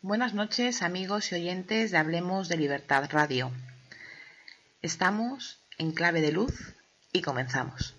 Buenas 0.00 0.32
noches, 0.32 0.82
amigos 0.82 1.32
y 1.32 1.34
oyentes 1.34 1.90
de 1.90 1.98
Hablemos 1.98 2.48
de 2.48 2.56
Libertad 2.56 3.08
Radio. 3.10 3.50
Estamos 4.80 5.58
en 5.76 5.90
clave 5.90 6.20
de 6.20 6.30
luz 6.30 6.76
y 7.12 7.20
comenzamos. 7.20 7.96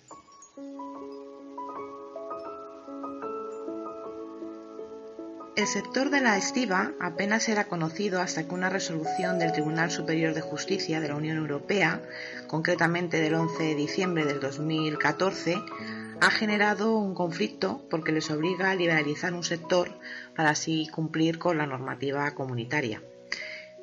El 5.56 5.66
sector 5.66 6.08
de 6.08 6.22
la 6.22 6.38
estiva 6.38 6.92
apenas 7.02 7.46
era 7.50 7.64
conocido 7.64 8.22
hasta 8.22 8.48
que 8.48 8.54
una 8.54 8.70
resolución 8.70 9.38
del 9.38 9.52
Tribunal 9.52 9.90
Superior 9.90 10.32
de 10.32 10.40
Justicia 10.40 11.00
de 11.00 11.08
la 11.08 11.16
Unión 11.16 11.36
Europea, 11.36 12.00
concretamente 12.46 13.20
del 13.20 13.34
11 13.34 13.62
de 13.62 13.74
diciembre 13.74 14.24
del 14.24 14.40
2014, 14.40 15.56
ha 16.20 16.30
generado 16.30 16.96
un 16.96 17.14
conflicto 17.14 17.86
porque 17.90 18.12
les 18.12 18.30
obliga 18.30 18.70
a 18.70 18.74
liberalizar 18.74 19.32
un 19.32 19.44
sector 19.44 19.90
para 20.36 20.50
así 20.50 20.88
cumplir 20.92 21.38
con 21.38 21.58
la 21.58 21.66
normativa 21.66 22.30
comunitaria. 22.34 23.02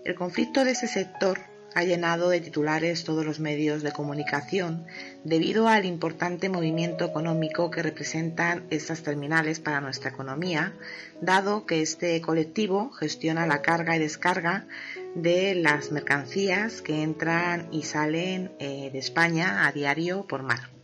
El 0.05 0.15
conflicto 0.15 0.63
de 0.63 0.71
ese 0.71 0.87
sector 0.87 1.39
ha 1.73 1.83
llenado 1.83 2.29
de 2.29 2.39
titulares 2.39 3.03
todos 3.03 3.25
los 3.25 3.39
medios 3.39 3.83
de 3.83 3.91
comunicación 3.91 4.85
debido 5.23 5.67
al 5.67 5.85
importante 5.85 6.49
movimiento 6.49 7.05
económico 7.05 7.69
que 7.69 7.83
representan 7.83 8.65
estas 8.69 9.03
terminales 9.03 9.59
para 9.59 9.81
nuestra 9.81 10.09
economía, 10.09 10.73
dado 11.21 11.65
que 11.65 11.81
este 11.81 12.19
colectivo 12.21 12.91
gestiona 12.91 13.45
la 13.45 13.61
carga 13.61 13.95
y 13.95 13.99
descarga 13.99 14.65
de 15.13 15.55
las 15.55 15.91
mercancías 15.91 16.81
que 16.81 17.03
entran 17.03 17.67
y 17.71 17.83
salen 17.83 18.51
eh, 18.59 18.89
de 18.91 18.99
España 18.99 19.67
a 19.67 19.71
diario 19.71 20.25
por 20.25 20.43
mar. 20.43 20.76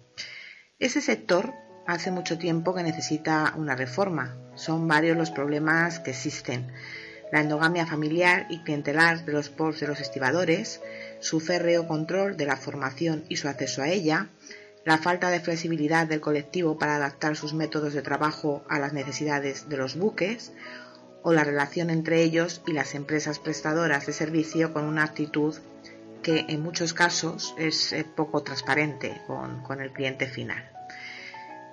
Ese 0.84 1.00
sector 1.00 1.54
hace 1.88 2.12
mucho 2.12 2.38
tiempo 2.38 2.76
que 2.76 2.84
necesita 2.84 3.54
una 3.56 3.74
reforma. 3.74 4.36
Son 4.56 4.86
varios 4.86 5.16
los 5.16 5.32
problemas 5.32 6.00
que 6.00 6.12
existen 6.12 6.74
la 7.32 7.40
endogamia 7.40 7.86
familiar 7.86 8.48
y 8.50 8.64
clientelar 8.64 9.24
de 9.24 9.32
los 9.32 9.48
ports 9.48 9.80
de 9.80 9.88
los 9.88 10.02
estibadores, 10.02 10.82
su 11.22 11.40
férreo 11.40 11.88
control 11.88 12.36
de 12.36 12.46
la 12.46 12.58
formación 12.58 13.24
y 13.30 13.38
su 13.38 13.48
acceso 13.48 13.82
a 13.82 13.88
ella, 13.88 14.28
la 14.84 14.98
falta 14.98 15.30
de 15.30 15.40
flexibilidad 15.40 16.06
del 16.06 16.20
colectivo 16.20 16.78
para 16.78 16.98
adaptar 16.98 17.38
sus 17.38 17.54
métodos 17.54 17.94
de 17.94 18.02
trabajo 18.02 18.66
a 18.68 18.78
las 18.78 18.92
necesidades 18.92 19.70
de 19.70 19.78
los 19.78 19.96
buques, 19.96 20.52
o 21.22 21.32
la 21.32 21.46
relación 21.46 21.92
entre 21.92 22.22
ellos 22.24 22.62
y 22.68 22.74
las 22.74 22.94
empresas 22.94 23.40
prestadoras 23.40 24.06
de 24.06 24.12
servicio 24.12 24.74
con 24.74 24.84
una 24.84 25.06
actitud 25.06 25.56
que 26.24 26.46
en 26.48 26.62
muchos 26.62 26.94
casos 26.94 27.54
es 27.60 27.94
eh, 27.94 28.04
poco 28.04 28.42
transparente 28.42 29.22
con, 29.28 29.80
el 29.80 29.92
cliente 29.92 30.26
final. 30.26 30.72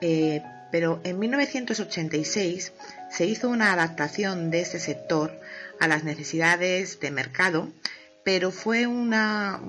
Eh, 0.02 0.42
pero 0.70 1.00
en 1.04 1.18
1986 1.18 2.72
se 3.10 3.26
hizo 3.26 3.48
una 3.48 3.72
adaptación 3.72 4.50
de 4.50 4.60
este 4.60 4.78
sector 4.78 5.40
a 5.80 5.88
las 5.88 6.04
necesidades 6.04 7.00
de 7.00 7.10
mercado, 7.10 7.68
pero 8.24 8.50
fue 8.50 8.86
una 8.86 9.60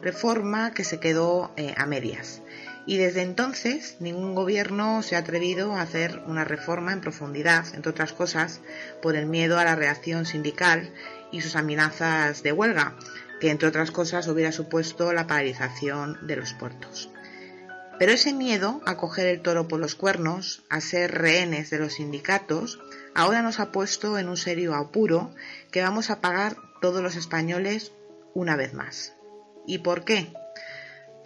reforma 0.00 0.72
que 0.72 0.84
se 0.84 1.00
quedó 1.00 1.52
eh, 1.56 1.74
a 1.76 1.86
medias. 1.86 2.42
Y 2.86 2.96
desde 2.96 3.20
entonces 3.20 3.96
ningún 4.00 4.34
gobierno 4.34 5.02
se 5.02 5.16
ha 5.16 5.18
atrevido 5.18 5.74
a 5.74 5.82
hacer 5.82 6.22
una 6.26 6.44
reforma 6.44 6.92
en 6.92 7.02
profundidad, 7.02 7.66
entre 7.74 7.90
otras 7.90 8.14
cosas, 8.14 8.60
por 9.02 9.16
el 9.16 9.26
miedo 9.26 9.58
a 9.58 9.64
la 9.64 9.74
reacción 9.74 10.24
sindical 10.24 10.90
y 11.30 11.42
sus 11.42 11.54
amenazas 11.56 12.42
de 12.42 12.52
huelga, 12.52 12.94
que 13.40 13.50
entre 13.50 13.68
otras 13.68 13.90
cosas 13.90 14.28
hubiera 14.28 14.52
supuesto 14.52 15.12
la 15.12 15.26
paralización 15.26 16.18
de 16.26 16.36
los 16.36 16.54
puertos. 16.54 17.10
Pero 17.98 18.12
ese 18.12 18.32
miedo 18.32 18.80
a 18.86 18.96
coger 18.96 19.26
el 19.26 19.40
toro 19.42 19.66
por 19.66 19.80
los 19.80 19.94
cuernos, 19.94 20.62
a 20.70 20.80
ser 20.80 21.12
rehenes 21.18 21.70
de 21.70 21.78
los 21.78 21.94
sindicatos, 21.94 22.80
ahora 23.14 23.42
nos 23.42 23.58
ha 23.58 23.72
puesto 23.72 24.18
en 24.18 24.28
un 24.28 24.36
serio 24.36 24.74
apuro 24.74 25.34
que 25.72 25.82
vamos 25.82 26.10
a 26.10 26.20
pagar 26.20 26.56
todos 26.80 27.02
los 27.02 27.16
españoles 27.16 27.92
una 28.34 28.54
vez 28.54 28.72
más. 28.72 29.14
¿Y 29.66 29.78
por 29.78 30.04
qué? 30.04 30.32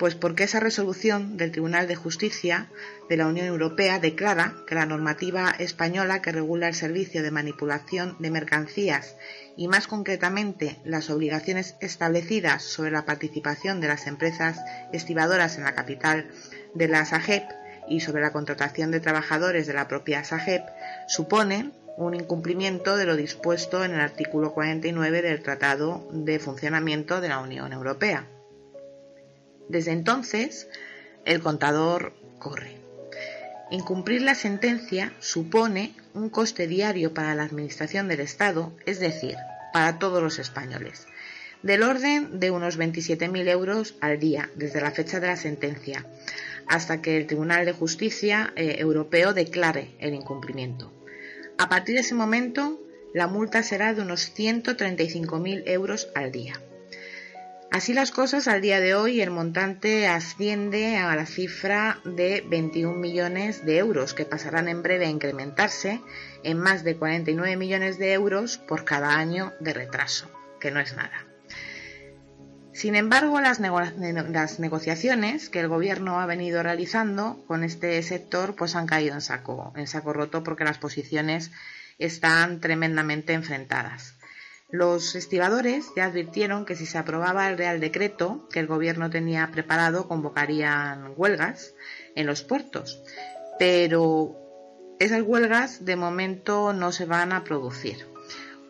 Pues 0.02 0.16
porque 0.16 0.42
esa 0.42 0.58
resolución 0.58 1.36
del 1.36 1.52
Tribunal 1.52 1.86
de 1.86 1.94
Justicia 1.94 2.66
de 3.08 3.16
la 3.16 3.28
Unión 3.28 3.46
Europea 3.46 4.00
declara 4.00 4.56
que 4.66 4.74
la 4.74 4.84
normativa 4.84 5.54
española 5.60 6.20
que 6.20 6.32
regula 6.32 6.66
el 6.66 6.74
servicio 6.74 7.22
de 7.22 7.30
manipulación 7.30 8.16
de 8.18 8.32
mercancías 8.32 9.14
y 9.56 9.68
más 9.68 9.86
concretamente 9.86 10.80
las 10.82 11.08
obligaciones 11.08 11.76
establecidas 11.78 12.64
sobre 12.64 12.90
la 12.90 13.04
participación 13.04 13.80
de 13.80 13.86
las 13.86 14.08
empresas 14.08 14.58
estibadoras 14.92 15.56
en 15.56 15.62
la 15.62 15.76
capital 15.76 16.28
de 16.74 16.88
la 16.88 17.04
SAGEP 17.04 17.44
y 17.88 18.00
sobre 18.00 18.22
la 18.22 18.32
contratación 18.32 18.90
de 18.90 18.98
trabajadores 18.98 19.68
de 19.68 19.74
la 19.74 19.86
propia 19.86 20.24
SAGEP 20.24 20.64
suponen 21.06 21.74
un 21.96 22.14
incumplimiento 22.14 22.96
de 22.96 23.06
lo 23.06 23.14
dispuesto 23.14 23.84
en 23.84 23.92
el 23.92 24.00
artículo 24.00 24.52
49 24.52 25.22
del 25.22 25.44
Tratado 25.44 26.08
de 26.10 26.40
Funcionamiento 26.40 27.20
de 27.20 27.28
la 27.28 27.38
Unión 27.38 27.72
Europea. 27.72 28.26
Desde 29.72 29.92
entonces, 29.92 30.68
el 31.24 31.40
contador 31.40 32.12
corre. 32.38 32.76
Incumplir 33.70 34.20
la 34.20 34.34
sentencia 34.34 35.14
supone 35.18 35.94
un 36.12 36.28
coste 36.28 36.66
diario 36.66 37.14
para 37.14 37.34
la 37.34 37.44
Administración 37.44 38.06
del 38.06 38.20
Estado, 38.20 38.76
es 38.84 39.00
decir, 39.00 39.34
para 39.72 39.98
todos 39.98 40.22
los 40.22 40.38
españoles, 40.38 41.06
del 41.62 41.84
orden 41.84 42.38
de 42.38 42.50
unos 42.50 42.78
27.000 42.78 43.48
euros 43.48 43.94
al 44.02 44.18
día 44.18 44.50
desde 44.56 44.82
la 44.82 44.90
fecha 44.90 45.20
de 45.20 45.28
la 45.28 45.36
sentencia, 45.36 46.04
hasta 46.66 47.00
que 47.00 47.16
el 47.16 47.26
Tribunal 47.26 47.64
de 47.64 47.72
Justicia 47.72 48.52
eh, 48.56 48.76
Europeo 48.78 49.32
declare 49.32 49.92
el 50.00 50.12
incumplimiento. 50.12 50.92
A 51.56 51.70
partir 51.70 51.94
de 51.94 52.02
ese 52.02 52.14
momento, 52.14 52.78
la 53.14 53.26
multa 53.26 53.62
será 53.62 53.94
de 53.94 54.02
unos 54.02 54.34
135.000 54.36 55.62
euros 55.64 56.08
al 56.14 56.30
día. 56.30 56.60
Así 57.72 57.94
las 57.94 58.10
cosas, 58.10 58.48
al 58.48 58.60
día 58.60 58.80
de 58.80 58.94
hoy 58.94 59.22
el 59.22 59.30
montante 59.30 60.06
asciende 60.06 60.98
a 60.98 61.16
la 61.16 61.24
cifra 61.24 62.00
de 62.04 62.44
21 62.46 62.98
millones 62.98 63.64
de 63.64 63.78
euros, 63.78 64.12
que 64.12 64.26
pasarán 64.26 64.68
en 64.68 64.82
breve 64.82 65.06
a 65.06 65.08
incrementarse 65.08 66.02
en 66.44 66.58
más 66.58 66.84
de 66.84 66.96
49 66.96 67.56
millones 67.56 67.98
de 67.98 68.12
euros 68.12 68.58
por 68.58 68.84
cada 68.84 69.16
año 69.16 69.54
de 69.58 69.72
retraso, 69.72 70.30
que 70.60 70.70
no 70.70 70.80
es 70.80 70.94
nada. 70.94 71.24
Sin 72.74 72.94
embargo, 72.94 73.40
las, 73.40 73.58
negociaciones 73.58 75.48
que 75.48 75.60
el 75.60 75.68
gobierno 75.68 76.20
ha 76.20 76.26
venido 76.26 76.62
realizando 76.62 77.42
con 77.46 77.64
este 77.64 78.02
sector 78.02 78.54
pues 78.54 78.76
han 78.76 78.86
caído 78.86 79.14
en 79.14 79.22
saco, 79.22 79.72
en 79.76 79.86
saco 79.86 80.12
roto 80.12 80.44
porque 80.44 80.64
las 80.64 80.76
posiciones 80.76 81.50
están 81.98 82.60
tremendamente 82.60 83.32
enfrentadas. 83.32 84.16
Los 84.72 85.14
estibadores 85.14 85.92
ya 85.94 86.06
advirtieron 86.06 86.64
que 86.64 86.76
si 86.76 86.86
se 86.86 86.98
aprobaba 86.98 87.48
el 87.48 87.58
Real 87.58 87.78
Decreto 87.78 88.48
que 88.50 88.58
el 88.58 88.66
gobierno 88.66 89.10
tenía 89.10 89.50
preparado 89.52 90.08
convocarían 90.08 91.12
huelgas 91.14 91.74
en 92.16 92.26
los 92.26 92.42
puertos, 92.42 93.02
pero 93.58 94.34
esas 94.98 95.22
huelgas 95.22 95.84
de 95.84 95.96
momento 95.96 96.72
no 96.72 96.90
se 96.90 97.04
van 97.04 97.32
a 97.32 97.44
producir 97.44 98.06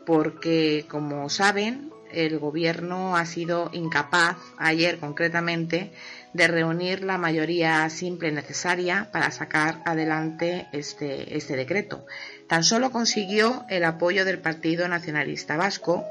porque, 0.04 0.86
como 0.88 1.28
saben, 1.30 1.91
el 2.14 2.38
gobierno 2.38 3.16
ha 3.16 3.26
sido 3.26 3.70
incapaz, 3.72 4.36
ayer 4.58 4.98
concretamente, 4.98 5.92
de 6.32 6.48
reunir 6.48 7.02
la 7.02 7.18
mayoría 7.18 7.88
simple 7.90 8.32
necesaria 8.32 9.08
para 9.12 9.30
sacar 9.30 9.82
adelante 9.84 10.66
este, 10.72 11.36
este 11.36 11.56
decreto. 11.56 12.06
Tan 12.48 12.64
solo 12.64 12.90
consiguió 12.90 13.64
el 13.68 13.84
apoyo 13.84 14.24
del 14.24 14.38
Partido 14.38 14.88
Nacionalista 14.88 15.56
Vasco, 15.56 16.04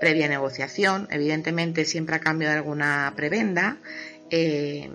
previa 0.00 0.28
negociación, 0.28 1.08
evidentemente 1.10 1.84
siempre 1.84 2.16
a 2.16 2.20
cambio 2.20 2.48
de 2.48 2.54
alguna 2.54 3.12
prebenda, 3.16 3.78
eh, 4.30 4.90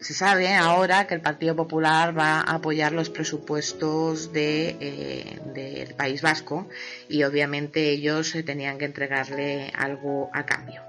se 0.00 0.14
sabe 0.14 0.54
ahora 0.54 1.06
que 1.06 1.14
el 1.14 1.20
Partido 1.20 1.56
Popular 1.56 2.16
va 2.16 2.40
a 2.40 2.56
apoyar 2.56 2.92
los 2.92 3.10
presupuestos 3.10 4.30
eh, 4.34 5.38
del 5.54 5.94
País 5.94 6.22
Vasco 6.22 6.68
y 7.08 7.24
obviamente 7.24 7.90
ellos 7.90 8.36
tenían 8.44 8.78
que 8.78 8.84
entregarle 8.84 9.72
algo 9.76 10.30
a 10.32 10.44
cambio. 10.44 10.82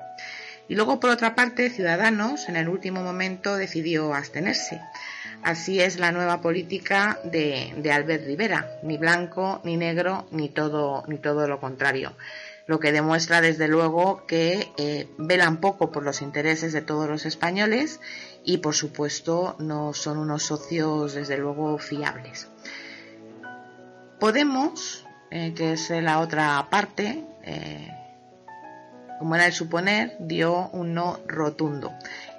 Y 0.68 0.76
luego, 0.76 1.00
por 1.00 1.10
otra 1.12 1.34
parte, 1.34 1.70
Ciudadanos 1.70 2.50
en 2.50 2.58
el 2.58 2.68
último 2.68 3.02
momento 3.02 3.56
decidió 3.56 4.14
abstenerse. 4.14 4.82
Así 5.44 5.80
es 5.80 5.98
la 5.98 6.12
nueva 6.12 6.42
política 6.42 7.20
de, 7.24 7.72
Albert 7.92 8.26
Rivera, 8.26 8.68
ni 8.84 8.98
blanco, 8.98 9.62
ni 9.64 9.78
negro, 9.78 10.28
ni 10.32 10.50
todo, 10.50 11.06
ni 11.08 11.18
todo 11.18 11.48
lo 11.48 11.60
contrario. 11.60 12.14
Lo 12.68 12.80
que 12.80 12.92
demuestra 12.92 13.42
desde 13.42 13.68
luego 13.68 14.26
que 14.28 14.72
eh, 14.78 15.10
velan 15.18 15.58
poco 15.58 15.92
por 15.92 16.04
los 16.04 16.22
intereses 16.22 16.74
de 16.74 16.82
todos 16.82 17.10
los 17.10 17.26
españoles 17.26 18.02
y 18.44 18.58
por 18.58 18.76
supuesto 18.76 19.56
no 19.58 19.94
son 19.94 20.18
unos 20.18 20.44
socios 20.44 21.14
desde 21.14 21.38
luego 21.38 21.78
fiables. 21.78 22.48
Podemos, 24.20 25.06
eh, 25.32 25.54
que 25.56 25.74
es 25.74 25.90
la 25.90 26.20
otra 26.20 26.68
parte, 26.70 27.24
eh, 27.44 27.92
como 29.20 29.36
era 29.36 29.46
el 29.46 29.54
suponer, 29.54 30.16
dio 30.20 30.70
un 30.70 30.94
no 30.94 31.20
rotundo. 31.28 31.94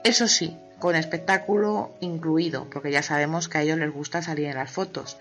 Eso 0.05 0.29
sí, 0.29 0.57
con 0.79 0.95
espectáculo 0.95 1.97
incluido, 2.01 2.69
porque 2.71 2.91
ya 2.91 3.03
sabemos 3.03 3.49
que 3.49 3.59
a 3.59 3.63
ellos 3.63 3.79
les 3.79 3.93
gusta 3.93 4.23
salir 4.23 4.47
en 4.47 4.57
las 4.57 4.71
fotos. 4.71 5.19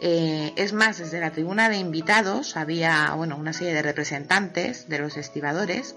Eh, 0.00 0.52
es 0.56 0.72
más, 0.72 0.98
desde 0.98 1.20
la 1.20 1.30
tribuna 1.30 1.68
de 1.68 1.78
invitados 1.78 2.56
había 2.56 3.12
bueno, 3.14 3.36
una 3.36 3.52
serie 3.52 3.74
de 3.74 3.82
representantes 3.82 4.88
de 4.88 4.98
los 4.98 5.16
estibadores 5.16 5.96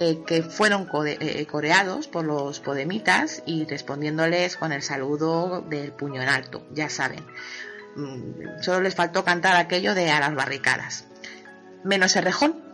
eh, 0.00 0.20
que 0.26 0.42
fueron 0.42 0.88
eh, 1.06 1.46
coreados 1.46 2.08
por 2.08 2.24
los 2.24 2.60
podemitas 2.60 3.42
y 3.46 3.64
respondiéndoles 3.64 4.56
con 4.56 4.72
el 4.72 4.82
saludo 4.82 5.62
del 5.62 5.92
puño 5.92 6.22
en 6.22 6.28
alto, 6.28 6.66
ya 6.72 6.88
saben. 6.88 7.24
Mm, 7.96 8.60
solo 8.62 8.80
les 8.80 8.94
faltó 8.94 9.24
cantar 9.24 9.56
aquello 9.56 9.94
de 9.94 10.10
a 10.10 10.20
las 10.20 10.34
barricadas. 10.34 11.06
Menos 11.84 12.16
el 12.16 12.24
rejón, 12.24 12.68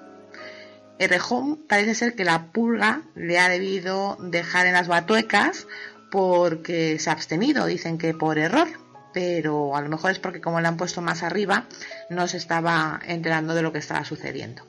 Errejón 0.99 1.57
parece 1.69 1.95
ser 1.95 2.15
que 2.15 2.25
la 2.25 2.53
pulga 2.53 3.03
le 3.15 3.39
ha 3.39 3.49
debido 3.49 4.17
dejar 4.21 4.67
en 4.67 4.75
las 4.75 4.87
batuecas 4.87 5.67
porque 6.11 6.99
se 7.01 7.11
ha 7.11 7.13
abstenido, 7.13 7.67
dicen 7.67 7.99
que 7.99 8.15
por 8.15 8.39
error, 8.39 8.69
pero 9.15 9.75
a 9.75 9.81
lo 9.81 9.89
mejor 9.89 10.11
es 10.11 10.19
porque 10.19 10.43
como 10.43 10.61
le 10.61 10.69
han 10.69 10.77
puesto 10.77 11.01
más 11.01 11.23
arriba 11.23 11.67
no 12.11 12.29
se 12.29 12.37
estaba 12.37 13.01
enterando 13.07 13.55
de 13.55 13.63
lo 13.63 13.73
que 13.73 13.79
estaba 13.79 14.05
sucediendo. 14.05 14.67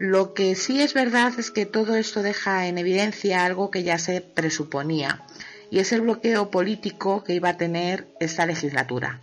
Lo 0.00 0.32
que 0.32 0.54
sí 0.54 0.80
es 0.80 0.94
verdad 0.94 1.32
es 1.38 1.50
que 1.50 1.66
todo 1.66 1.94
esto 1.94 2.22
deja 2.22 2.66
en 2.66 2.78
evidencia 2.78 3.44
algo 3.44 3.70
que 3.70 3.82
ya 3.82 3.98
se 3.98 4.22
presuponía, 4.22 5.26
y 5.70 5.78
es 5.78 5.92
el 5.92 6.00
bloqueo 6.00 6.50
político 6.50 7.22
que 7.22 7.34
iba 7.34 7.50
a 7.50 7.56
tener 7.56 8.08
esta 8.18 8.46
legislatura. 8.46 9.20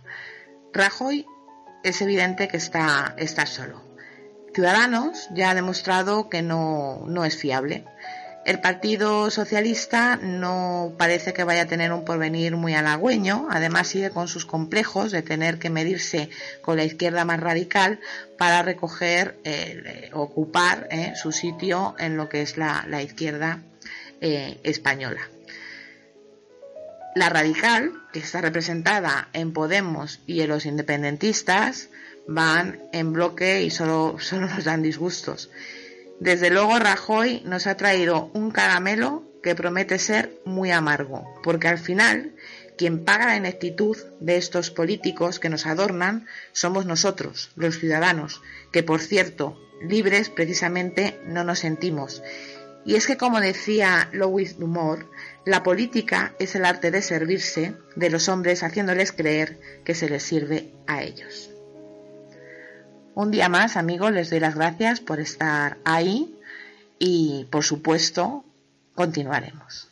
Rajoy 0.72 1.26
es 1.82 2.00
evidente 2.00 2.48
que 2.48 2.56
está, 2.56 3.14
está 3.18 3.44
solo. 3.46 3.82
Ciudadanos 4.54 5.28
ya 5.34 5.50
ha 5.50 5.54
demostrado 5.54 6.28
que 6.28 6.42
no, 6.42 7.24
es 7.24 7.36
fiable. 7.36 7.84
El 8.44 8.60
Partido 8.60 9.30
Socialista 9.30 10.16
no 10.16 10.94
parece 10.96 11.34
que 11.34 11.44
vaya 11.44 11.62
a 11.62 11.66
tener 11.66 11.92
un 11.92 12.04
porvenir 12.04 12.56
muy 12.56 12.74
halagüeño, 12.74 13.48
además 13.50 13.88
sigue 13.88 14.10
con 14.10 14.26
sus 14.26 14.46
complejos 14.46 15.12
de 15.12 15.22
tener 15.22 15.58
que 15.58 15.68
medirse 15.68 16.30
con 16.62 16.76
la 16.76 16.84
izquierda 16.84 17.24
más 17.24 17.40
radical 17.40 18.00
para 18.38 18.62
recoger, 18.62 19.38
eh, 19.44 20.10
ocupar 20.14 20.88
eh, 20.90 21.12
su 21.14 21.32
sitio 21.32 21.94
en 21.98 22.16
lo 22.16 22.28
que 22.28 22.40
es 22.42 22.56
la, 22.56 23.02
izquierda 23.02 23.60
eh, 24.20 24.58
española. 24.62 25.20
La 27.14 27.28
radical, 27.28 27.92
que 28.12 28.20
está 28.20 28.40
representada 28.40 29.28
en 29.32 29.52
Podemos 29.52 30.20
y 30.26 30.40
en 30.40 30.48
los 30.48 30.66
independentistas, 30.66 31.90
van 32.28 32.80
en 32.92 33.12
bloque 33.12 33.62
y 33.62 33.70
solo 33.70 34.16
nos 34.32 34.64
dan 34.64 34.82
disgustos. 34.82 35.50
Desde 36.20 36.50
luego 36.50 36.78
Rajoy 36.78 37.42
nos 37.44 37.66
ha 37.66 37.76
traído 37.76 38.30
un 38.34 38.50
caramelo 38.50 39.24
que 39.42 39.54
promete 39.54 39.98
ser 39.98 40.40
muy 40.44 40.72
amargo, 40.72 41.24
porque 41.44 41.68
al 41.68 41.78
final 41.78 42.34
quien 42.76 43.04
paga 43.04 43.26
la 43.26 43.36
ineptitud 43.36 43.96
de 44.20 44.36
estos 44.36 44.70
políticos 44.70 45.38
que 45.38 45.48
nos 45.48 45.66
adornan 45.66 46.26
somos 46.52 46.86
nosotros, 46.86 47.50
los 47.56 47.78
ciudadanos, 47.78 48.40
que 48.72 48.82
por 48.82 49.00
cierto, 49.00 49.58
libres 49.80 50.28
precisamente 50.28 51.20
no 51.24 51.44
nos 51.44 51.60
sentimos. 51.60 52.22
Y 52.84 52.96
es 52.96 53.06
que 53.06 53.16
como 53.16 53.40
decía 53.40 54.08
Louis 54.12 54.58
Dumont, 54.58 55.04
la 55.44 55.62
política 55.62 56.34
es 56.38 56.54
el 56.54 56.64
arte 56.64 56.90
de 56.90 57.02
servirse 57.02 57.74
de 57.96 58.10
los 58.10 58.28
hombres 58.28 58.62
haciéndoles 58.62 59.12
creer 59.12 59.60
que 59.84 59.94
se 59.94 60.08
les 60.08 60.22
sirve 60.22 60.72
a 60.86 61.02
ellos. 61.02 61.50
Un 63.18 63.32
día 63.32 63.48
más, 63.48 63.76
amigos, 63.76 64.12
les 64.12 64.30
doy 64.30 64.38
las 64.38 64.54
gracias 64.54 65.00
por 65.00 65.18
estar 65.18 65.78
ahí 65.84 66.38
y, 67.00 67.48
por 67.50 67.64
supuesto, 67.64 68.44
continuaremos. 68.94 69.87